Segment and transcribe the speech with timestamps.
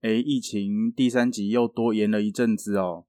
[0.00, 3.06] 哎，疫情第三集又多延了一阵子哦。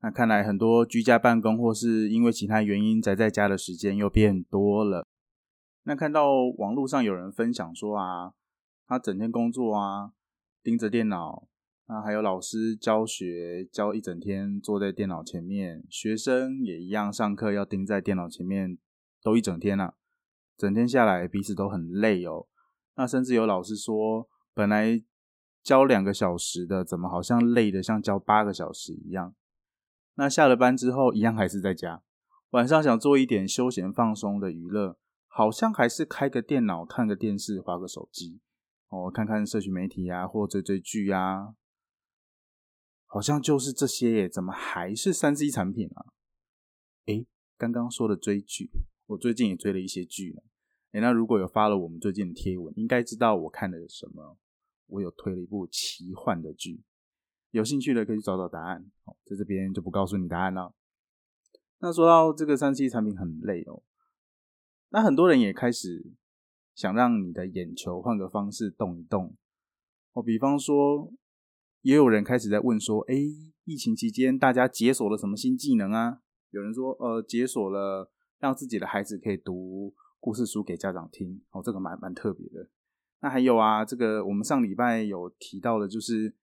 [0.00, 5.06] 那看来很多居家办公或是因为其他原因宅在家的时间又变多了。
[5.84, 8.32] 那看到网络上有人分享说啊，
[8.88, 10.14] 他整天工作啊，
[10.64, 11.46] 盯着电脑，
[11.86, 18.78] 那还有老师教学教一整天坐在电脑前面，学生也一样上课要盯在电脑前面，
[19.22, 19.94] 都一整天了，
[20.58, 22.48] 整天下来彼此都很累哦。
[22.96, 25.04] 那甚至有老师说，本来。
[25.62, 29.34] 教两个小时的，怎么好像累的像教八个小时一样？
[30.14, 32.02] 那下了班之后，一样还是在家。
[32.50, 38.40] 晚上想做一点休闲放松的娱乐，好像还是开个电脑、看个电视、划个手机，
[38.88, 41.54] 哦，看看社群媒体啊，或追追剧啊，
[43.06, 44.28] 好像就是这些耶。
[44.28, 46.12] 怎么还是三 C 产品啊？
[47.06, 47.26] 诶，
[47.56, 48.70] 刚刚说的追剧，
[49.06, 50.42] 我最近也追了一些剧呢。
[50.90, 54.36] 诶，那如果有发了我们最近的贴文，应该知道我看的什么。
[54.86, 56.82] 我有推了一部奇幻的剧，
[57.50, 58.90] 有兴趣的可以找找答案。
[59.04, 60.74] 好，在这边就不告诉你答案了。
[61.78, 63.82] 那说到这个三 C 产品很累哦，
[64.90, 66.12] 那很多人也开始
[66.74, 69.36] 想让你的眼球换个方式动一动。
[70.12, 71.12] 哦，比方说，
[71.80, 73.16] 也有人开始在问说，哎，
[73.64, 76.20] 疫情期间大家解锁了什么新技能啊？
[76.50, 81.42] 有人说，呃，解锁了让自己的孩子可以读故事书给家长听。
[81.50, 82.68] 哦，这个蛮蛮特别的。
[83.22, 86.34] 那还有啊，这个我们上礼拜有提到的，就是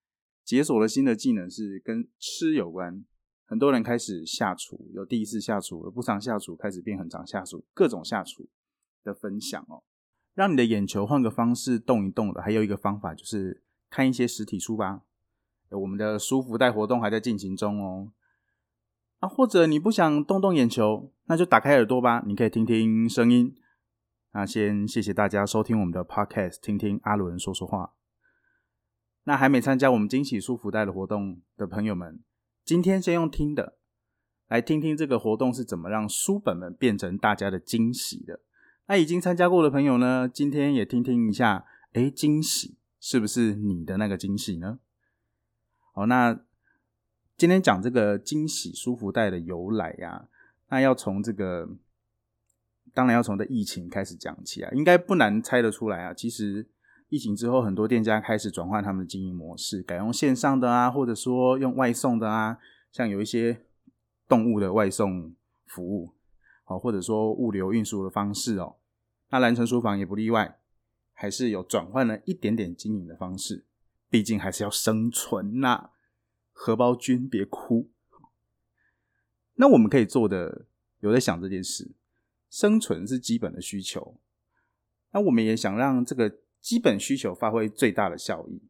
[0.46, 3.04] 解锁了新的技能，是跟吃有关。
[3.46, 8.48] 很多人开始下厨，有第一次下厨，有不常下厨开始变很常下厨，各种下厨
[9.04, 9.84] 的分享哦，
[10.34, 12.42] 让你的眼球换个方式动一动的。
[12.42, 15.02] 还有一个方法就是看一些实体书吧。
[15.72, 18.14] 我们的书福袋活动还在进行中哦。
[19.18, 23.54] 啊，或者你不想动动眼球，那就打开耳朵吧，你可以听听声音。
[24.32, 27.96] 那先谢谢大家收听我们的 podcast，听听阿伦说说话。
[29.24, 32.24] 那还没参加我们惊喜书福袋的活动的朋友们，
[32.64, 33.80] 今天先用听的，
[34.48, 38.42] 来听听这个活动是怎么让书本们变成大家的惊喜的。
[38.86, 44.78] 那已经参加过的朋友呢，今天也听听一下，哎，惊喜是不是你的那个惊喜呢？
[45.92, 46.40] 好，那
[47.36, 50.28] 今天讲这个惊喜书福袋的由来呀，
[50.70, 51.68] 那要从这个。
[53.00, 56.14] 当然要从的疫情开始讲起啊，应该不难猜得出来啊。
[56.14, 56.68] 其实
[57.08, 62.58] 疫情之后，很多店家开始转换他们的经营模式，改用线上的啊，或者说用外送的啊，
[62.92, 63.62] 像有一些
[64.28, 65.34] 动物的外送
[65.66, 66.14] 服务，
[66.66, 68.76] 好，或者说物流运输的方式哦。
[69.30, 70.60] 那蓝城书房也不例外，
[71.14, 73.64] 还是有转换了一点点经营的方式，
[74.10, 75.92] 毕竟还是要生存呐。
[76.52, 77.90] 荷包君别哭。
[79.56, 80.66] 那我们可以做的，
[81.00, 81.94] 有在想这件事。
[82.50, 84.18] 生存是基本的需求，
[85.12, 88.62] 那我们也想让这个基本需求发挥最大的效益，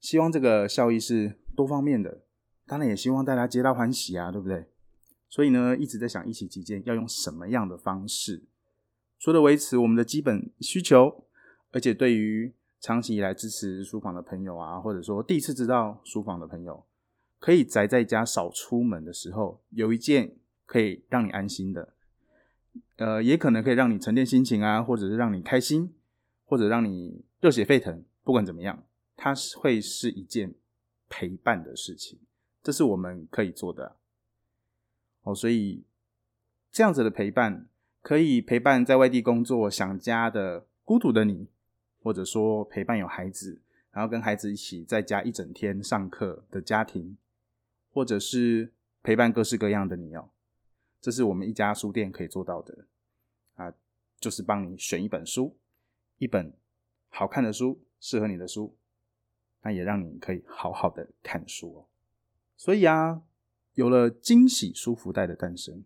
[0.00, 2.22] 希望这个效益是多方面的，
[2.66, 4.66] 当然也希望大家皆大欢喜啊，对不对？
[5.28, 8.44] 所以呢，一直在想疫情期间要用什么样的方式，
[9.18, 11.24] 除了维持我们的基本需求，
[11.72, 16.84] 而且对于长期以来支持书房的朋友啊，或者说第一次知道书房的朋友，
[17.38, 21.95] 可以宅在家少出门的时候，有一件可以让你安心的。
[22.96, 25.94] 呃，也可能可以让你沉淀心情啊，或者是让你开心，
[26.44, 28.04] 或者让你热血沸腾。
[28.24, 28.84] 不管怎么样，
[29.16, 30.54] 它是会是一件
[31.08, 32.18] 陪伴的事情，
[32.62, 33.96] 这是我们可以做的。
[35.22, 35.84] 哦，所以
[36.72, 37.68] 这样子的陪伴，
[38.02, 41.48] 可以陪伴在外地工作想家的孤独的你，
[42.02, 43.60] 或者说陪伴有孩子，
[43.92, 47.16] 然后跟孩子一起在家一整天上课的家庭，
[47.92, 48.72] 或者是
[49.02, 50.30] 陪伴各式各样的你哦。
[51.00, 52.86] 这是我们一家书店可以做到的
[53.54, 53.72] 啊，
[54.18, 55.56] 就是帮你选一本书，
[56.18, 56.52] 一本
[57.08, 58.74] 好看的书，适合你的书，
[59.62, 61.86] 那也让你可以好好的看书哦。
[62.56, 63.22] 所以啊，
[63.74, 65.84] 有了惊喜书福袋的诞生，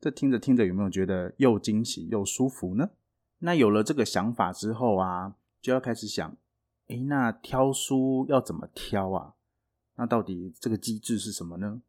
[0.00, 2.90] 这听着听着有没有觉得又惊喜又舒服呢？
[3.38, 6.36] 那有了这个想法之后啊，就要开始想，
[6.88, 9.34] 哎，那挑书要怎么挑啊？
[9.94, 11.82] 那到底这个机制是什么呢？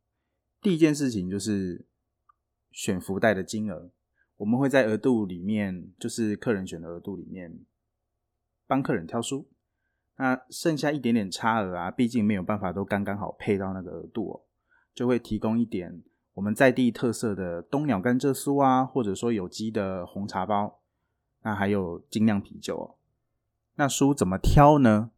[0.61, 1.87] 第一件事情就是。
[2.73, 3.91] 选福袋的金额，
[4.37, 7.59] 我们会在额度里面，就是客人选的额度里面，
[8.67, 9.47] 帮客人挑书。
[10.17, 14.41] 那剩下一点点差额啊，毕竟没有办法都刚刚好配到那个额度哦，
[14.93, 16.03] 就会提供一点
[16.33, 20.81] 我们在地特色的冬鸟甘蔗酥啊，或者说有机的红茶包，
[21.41, 22.95] 那还有精酿啤酒哦。
[23.75, 25.11] 那书怎么挑呢？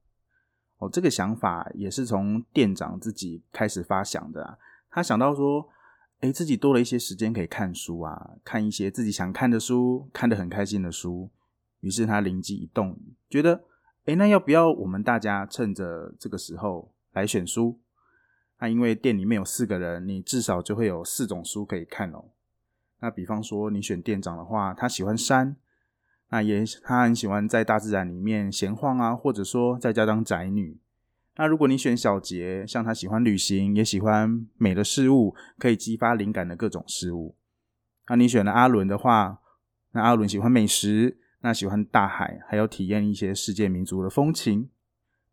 [0.78, 4.58] 哦，这个想法也是从店长自己开始发想的啊。
[4.90, 5.70] 他想到说，
[6.26, 11.30] 哎，自己多了一些时间可以看书啊，看一些自己想看的书，看得很开心的书。
[11.82, 12.98] 于是他灵机一动，
[13.30, 13.64] 觉得，
[14.06, 17.80] 哎，那要不要我们大家趁着这个时候来选书？
[18.60, 22.26] 那因为店里面有四个人，你至少就会有四种书可以看哦。
[23.02, 25.56] 那比方说你选店长的话，他喜欢山。
[26.30, 30.80] 那也，他很喜欢在大自然里面闲晃啊，或者说在家当宅女。
[31.38, 37.36] 那如果你选小杰，像他喜欢旅行，也喜欢美的事物，可以激发灵感的各种事物。
[38.08, 39.42] 那你选了阿伦的话，
[39.92, 44.70] 那阿伦喜欢美食，那喜欢大海，还有体验一些世界民族的风情。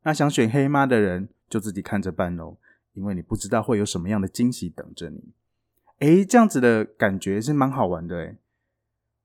[0.03, 2.59] 那想选黑妈的人，就自己看着办喽，
[2.95, 5.33] 因为你不知道会有什么样的惊喜等着你。
[5.99, 8.39] 诶，这样子的感觉是蛮好玩的诶。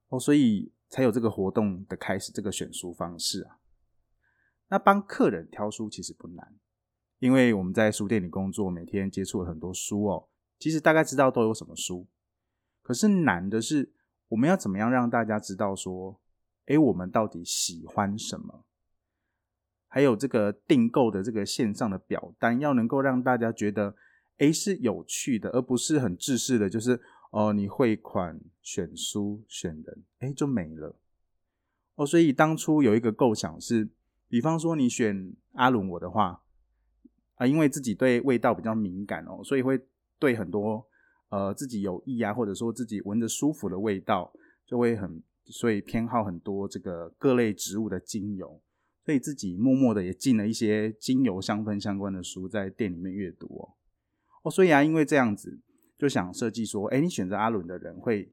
[0.09, 0.71] 哦，所以。
[0.89, 3.57] 才有这个活动的开始，这个选书方式啊。
[4.69, 6.55] 那帮客人挑书其实不难，
[7.19, 10.27] 因为我们在书店里工作，每天接触了很多书哦，
[10.59, 12.07] 其实大概知道都有什么书。
[12.81, 13.91] 可是难的是，
[14.29, 16.19] 我们要怎么样让大家知道说，
[16.67, 18.63] 哎，我们到底喜欢什么？
[19.87, 23.95] 还有这个订购的这个线上的表单，要能够让大家觉得，
[24.37, 27.01] 哎，是有趣的，而不是很制式的，就是。
[27.29, 30.95] 哦，你汇款、选书、选人，哎，就没了。
[31.95, 33.89] 哦，所以当初有一个构想是，
[34.29, 36.41] 比方说你选阿伦我的话，
[37.37, 39.79] 啊，因为自己对味道比较敏感哦，所以会
[40.19, 40.85] 对很多
[41.29, 44.31] 呃自己有意啊，或者说自己闻着舒服的味道，
[44.65, 48.61] 就会很，所以偏好很多这个各类植物的精油，
[49.05, 53.73] 所以自己默默的也进了一些精油香氛相关的书在店里面阅读哦。
[54.43, 55.61] 哦，所以啊，因为这样子。
[55.99, 58.31] 就想设计说，哎，你选择阿伦的人会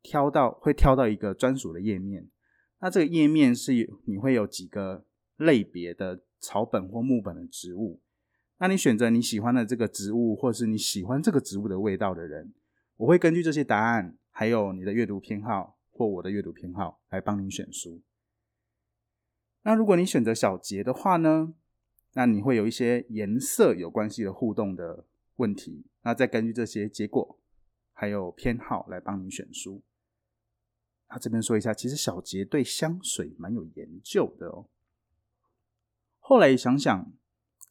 [0.00, 2.30] 挑到会挑到一个专属的页面，
[2.78, 3.72] 那这个页面是
[4.04, 5.04] 你会有几个
[5.38, 8.00] 类别的草本或木本的植物，
[8.64, 12.54] 那你选择你喜欢的这个植物，或是你喜欢这个植物的味道的人，
[12.96, 18.00] 我会根据这些答案，还有你的阅读偏好或我的阅读偏好来帮你选书。
[19.64, 21.52] 那如果你选择小杰的话呢，
[22.14, 25.04] 那你会有一些颜色有关系的互动的
[25.36, 25.84] 问题。
[26.00, 27.38] 那再根据这些结果，
[27.92, 29.82] 还有偏好来帮你选书。
[31.10, 34.64] 那这边说一下，其实小杰对香水蛮有研究的哦。
[36.18, 37.12] 后来想想，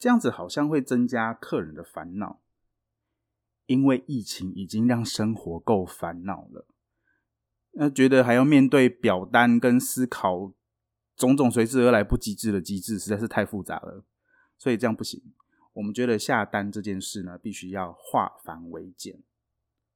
[0.04, 2.42] 这样子好像会增加客人的烦恼，
[3.68, 6.68] 因为疫情已经让生活够烦恼了。
[7.72, 10.52] 那觉得还要面对表单跟思考
[11.16, 14.04] 种种随之而来不机智的机制，实在是太复杂了，
[14.58, 15.24] 所以这样不行。
[15.72, 19.24] 我们觉得下单这件事呢，必须要化繁为简，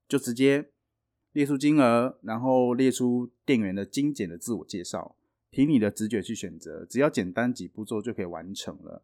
[0.07, 0.69] 就直接
[1.33, 5.17] 列出金额，然后列出店员的精简的自我介绍，
[5.49, 9.03] 凭你的直觉去选择，只要简单几步骤就可以完成了。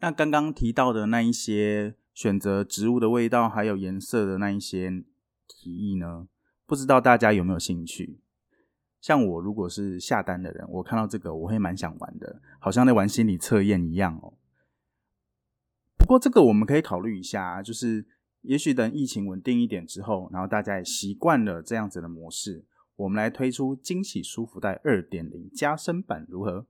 [0.00, 5.04] 那刚刚提到的那一些选择植物的味道还有颜色的那一些
[5.46, 6.26] 提议呢，
[6.66, 8.18] 不知道大家有没有兴趣？
[9.00, 14.34] 像我如果是下单的人，我看到这个我会蛮想玩的，好像在玩心理测验一样哦。
[15.96, 18.06] 不过这个我们可以考虑一下，就是
[18.42, 22.64] 也许等疫情稳定一点之后，然后大家也习惯了这样子的模式，
[22.96, 26.66] 我们来推出惊喜舒服袋二点零加深版如何？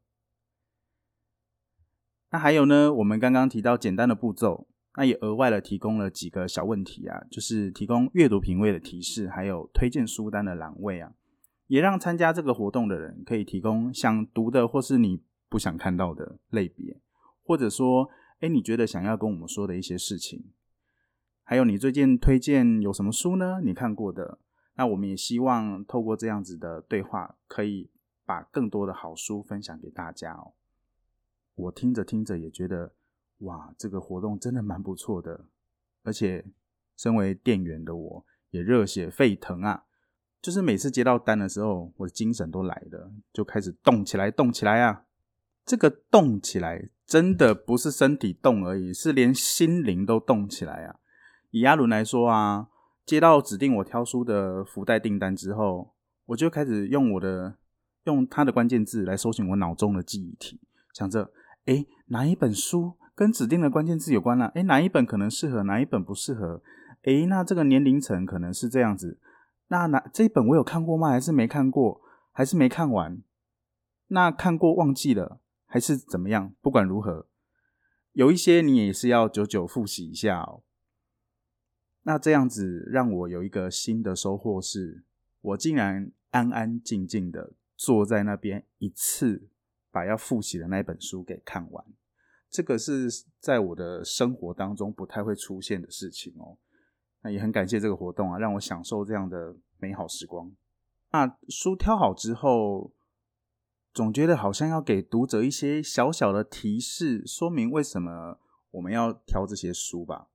[2.30, 11.12] 那还有呢，我们刚刚提到简单的步骤，那也额外的提供了几个小问题啊，就是提供阅读品味的提示，还有推荐书单的栏位啊，
[11.66, 17.00] 也让参加这个活动的人可以提供想读的或是你不想看到的类别，
[17.42, 18.10] 或者说。
[18.40, 20.42] 哎，你觉得想要跟我们说的一些事情，
[21.42, 23.60] 还有你最近推荐有什么书呢？
[23.62, 24.38] 你看过的，
[24.76, 27.90] 那我们也希望透过这样子的对话，可以
[28.24, 30.54] 把更多的好书分享给大家哦。
[31.60, 32.92] 我听着听着也觉得，
[33.38, 35.46] 哇，这个活动真的蛮不错的，
[36.02, 36.44] 而且
[36.96, 39.84] 身为店员的我也热血沸腾啊！
[40.42, 45.04] 就是每次接到单的时候，我的精神都来了，就开始动起来，动起来啊！
[45.64, 46.90] 这个动起来。
[47.10, 51.00] 真的不是身体动而已，是连心灵都动起来啊！
[51.50, 52.68] 以阿伦来说啊，
[53.04, 55.92] 接到指定我挑书的福袋订单之后，
[56.26, 57.56] 我就开始用我的
[58.04, 60.60] 用他的关键字来搜寻我脑中的记忆体，
[60.94, 61.32] 想着，
[61.70, 64.50] 哎，哪一本书跟指定的关键字有关呢？
[64.56, 66.60] 哎，哪一本可能适合，哪一本不适合？
[67.04, 69.20] 哎，那这个年龄层可能是这样子，
[69.68, 71.10] 那哪这一本我有看过吗？
[71.10, 72.00] 还是没看过？
[72.32, 73.22] 还是没看完？
[74.08, 75.40] 那看过忘记了？
[75.64, 76.52] 还是怎么样？
[76.60, 77.28] 不管如何，
[78.14, 80.64] 有一些你也是要久久复习一下哦。
[82.02, 85.04] 那这样子让我有一个新的收获是，
[85.40, 89.48] 我竟然安安静静的坐在那边，一次
[89.90, 91.84] 把要复习的那本书给看完。
[92.48, 96.56] 这个是在我的生活当中不太会出现的事情哦。
[97.22, 100.50] 那也很感谢这个活动啊，让我享受这样的美好时光。
[101.12, 102.92] 那书挑好之后，
[103.92, 108.38] 总觉得好像要给读者一些小小的提示，说明为什么
[108.70, 110.28] 我们要挑这些书吧。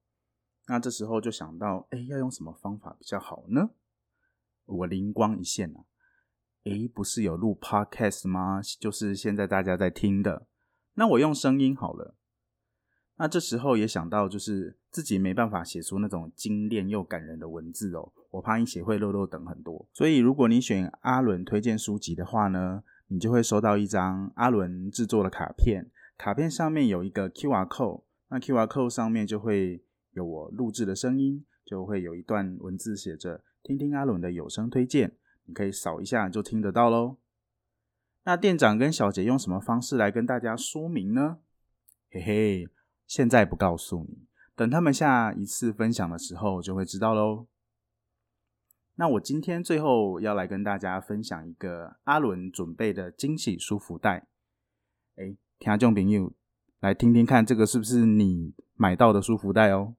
[0.68, 3.70] 那这时候就想到，哎，要用什么方法比较好呢？
[4.66, 5.86] 我灵光一现啊，
[6.66, 8.60] 哎，不是有录 podcast 吗？
[8.80, 10.48] 就是现在大家在听的。
[10.96, 12.16] 那我用声音好了。
[13.18, 19.88] 那这时候也想到，就是自己没办法写出那种精炼又感人的文字哦，我怕你写会漏漏等很多。
[19.94, 35.16] 所以如果你选阿伦推荐书籍的话呢，你就会收到一张阿伦制作的卡片，卡片上面有一个 QR code，那 QR code 上面就会有我录制的声音，就会有一段文字写着“听听阿伦的有声推荐”，
[35.46, 37.18] 你可以扫一下就听得到喽。
[38.24, 41.38] 那店长跟小姐用什么方式来跟大家说明呢？
[42.10, 42.70] 嘿嘿，
[43.06, 44.26] 现在不告诉你，
[44.56, 47.48] 等他们下一次分享的时候就会知道喽。
[48.96, 54.28] 那我今天最后要来跟大家分享一个阿伦准备的惊喜书福袋。
[55.18, 56.34] 哎，听众朋友，
[56.80, 59.96] 来听听看，这个是不是你买到的书福袋哦？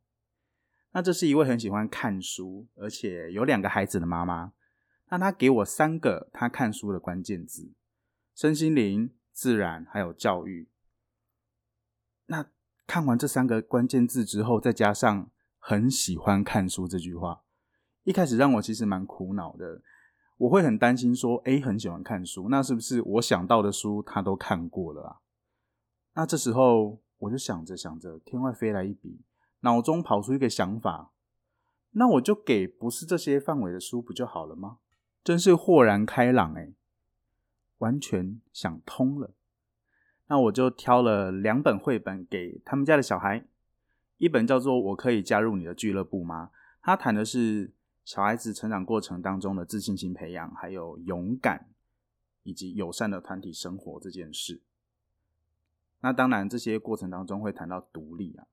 [0.93, 4.53] 那这是一位很喜欢看书，而且有两个孩子的妈妈。
[5.09, 7.73] 那他给我三个他看书的关键字。
[8.35, 10.69] 身心灵、自然还有教育。
[12.27, 12.51] 那
[12.87, 17.45] 看完这三个关键字之后，再加上很喜欢看书这句话，
[18.05, 19.81] 一开始让我其实蛮苦恼的。
[20.37, 25.17] 我会很担心说，哎，很喜欢看书，那是不是我想到的书他都看过了啊？
[26.13, 29.25] 那这时候我就想着想着，天外飞来一笔，
[29.61, 31.13] 脑中跑出一个想法，
[31.93, 34.81] 那我就给不是这些范围的书不就好了吗？
[35.27, 36.73] 真是豁然开朗哎！
[37.79, 39.35] 完全想通了，
[40.29, 43.45] 那我就挑了两本绘本给他们家的小孩，
[44.19, 47.73] 一本叫做《我可以加入你的俱乐部吗》，它谈的是
[48.05, 51.71] 小孩子成长过程当中的自信心培养，还有勇敢
[52.45, 54.63] 以及友善的团体生活这件事。
[56.03, 58.47] 那当然，这些过程当中会谈到独立啊，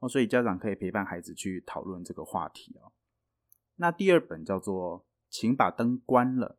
[0.00, 2.90] 哦，所以家长可以陪伴孩子去讨论这个话题哦。
[3.76, 4.98] 那第二本叫做
[5.30, 6.58] 《请把灯关了》。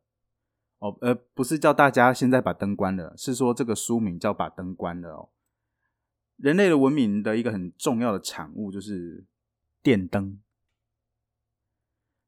[0.84, 5.28] 哦，呃，不是叫大家现在把灯关了，是说这个书名叫把灯关了哦。
[6.36, 9.24] 人类的文明的一个很重要的产物就是
[9.80, 10.40] 电灯。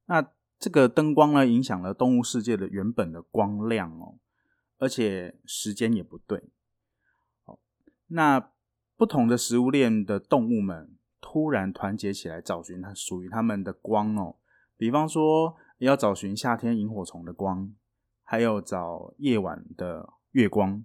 [0.05, 4.21] 那这个灯光呢，影响了动物世界的原本的光亮哦，
[4.79, 6.45] 而且时间也不对。
[7.45, 7.59] 好，
[8.07, 8.53] 那
[8.97, 14.37] 不同的食物链的动物们突然团结起来，找寻它属于它们的光哦。
[14.77, 17.75] 比方说，要找寻夏天萤火虫的光。
[18.26, 20.83] 还有找夜晚的月光，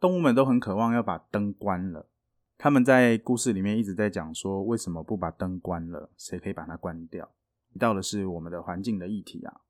[0.00, 2.08] 动物们都很渴望要把灯关了。
[2.56, 6.10] 他们在故事里面一直在讲说，为什么不把灯关了？
[6.16, 7.30] 谁可以把它关掉？
[7.70, 9.60] 提到的是我们的环境的议题啊。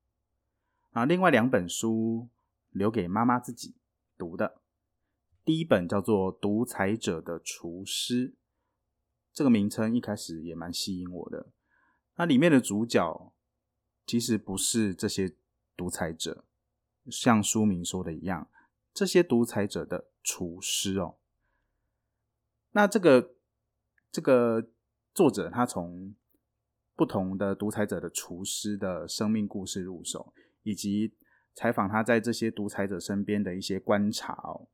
[0.91, 2.29] 啊，另外两本书
[2.69, 3.75] 留给妈妈自己
[4.17, 4.61] 读的，
[5.43, 8.29] 第一本叫做《独裁者的厨师》，
[9.33, 11.47] 这个名称一开始也蛮吸引我的。
[12.15, 13.33] 那里面的主角
[14.07, 15.35] 其实不是这些
[15.75, 16.45] 独裁者。
[17.09, 18.49] 像书名说的一样，
[18.93, 21.15] 这些独裁者的厨师哦，
[22.71, 23.35] 那这个
[24.11, 24.67] 这个
[25.13, 26.13] 作者他从
[26.97, 30.33] 不同的独裁者的厨师的生命故事入手，
[30.63, 31.13] 以及
[31.53, 34.67] 采访他在这些独裁者身边的一些观察哦，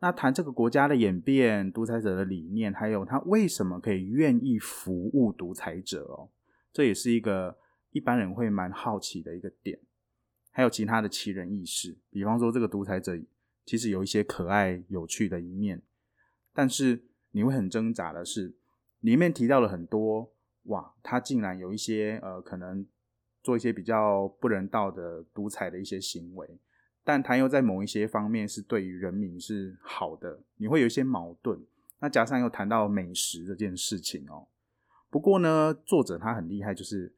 [0.00, 6.28] 那谈这个国家的演变、独裁者的理念，还有他为什么可以愿意服务独裁者哦，
[6.74, 7.56] 这也是一个
[7.90, 9.78] 一般人会蛮好奇的一个点。
[10.50, 13.16] 还有其他的奇人异事，比方说这个独裁者
[13.64, 15.80] 其实有一些可爱有趣的一面，
[16.52, 18.56] 但是你会很挣扎的是，
[19.00, 20.32] 里面提到了很多
[20.64, 22.84] 哇，他竟然有一些呃可能
[23.42, 26.58] 做一些比较不人道的独裁的一些行为，
[27.04, 31.64] 但他又在某一些方面是对于人民是好的，你会有一些矛盾。
[32.00, 34.48] 那加上又谈到美食这件事情哦，
[35.08, 37.14] 不过呢，作者他很厉害，就是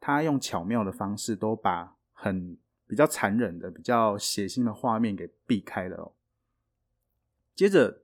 [0.00, 6.12] 他用巧妙的方式都把很比较残忍的、比较血腥的画面给避开了哦。
[7.54, 8.02] 接着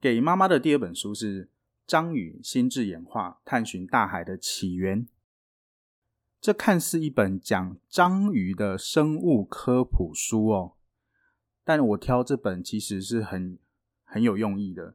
[0.00, 1.46] 给妈妈的第二本书是
[1.86, 5.04] 《章鱼心智演化：探寻大海的起源》。
[6.40, 10.74] 这看似一本讲章鱼的生物科普书哦，
[11.64, 13.58] 但我挑这本其实是很
[14.04, 14.94] 很有用意的，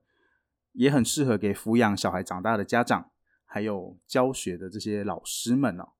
[0.73, 3.11] 也很适合给抚养小孩长大的家长，
[3.45, 5.92] 还有教学的这些老师们哦。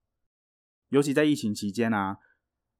[0.94, 2.20] 尤其在疫情期间啊，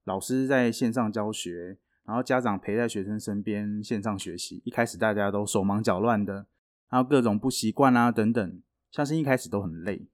[0.04, 6.46] 老师在线上教学，然后家长陪在学生身边线上学习，一开始大家都手忙脚乱的，
[6.90, 10.06] 然后各种不习惯啊等等，相信一开始都很累。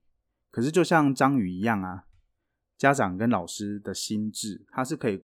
[0.50, 2.06] 可是就像章鱼一样啊，
[2.78, 5.22] 家长跟老师的心智，他是可以。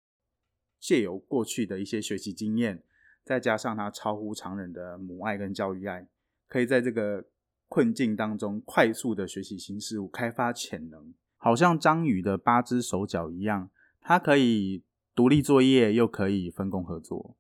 [0.79, 2.85] 借由过去的一些学习经验，
[3.25, 6.07] 再加上他超乎常人的母爱跟教育爱，
[6.47, 7.25] 可以在这个
[7.67, 14.83] 困境当中快速的学习新事物，开发潜能，好像章鱼的八只手脚一样，它可以
[15.15, 17.37] 独立作业，又可以分工合作。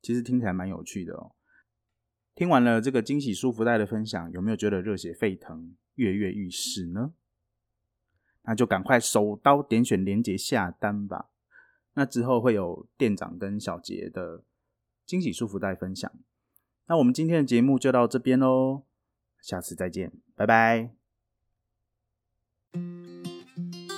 [0.00, 1.32] 其实听起来蛮有趣的哦。
[2.34, 7.12] 听完了这个惊喜舒服袋的分享，有没有觉得热血沸腾、跃跃欲试呢？
[8.44, 11.30] 那就赶快手刀点选链接下单吧。
[11.94, 14.42] 那之后会有店长跟小杰的
[15.04, 16.10] 惊喜束福袋分享。
[16.86, 18.82] 那我们今天的节目就到这边喽，
[19.40, 20.90] 下次再见，拜拜。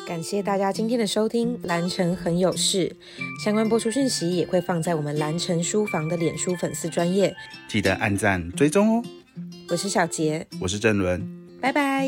[0.07, 2.95] 感谢大家今天的收听，蓝城很有事，
[3.43, 7.35] 相关播出讯息也会放在我们蓝城书房的脸书粉丝专业，
[7.67, 9.03] 记得按赞追踪哦。
[9.71, 11.27] 我是小杰，我是郑伦，
[11.61, 12.07] 拜拜。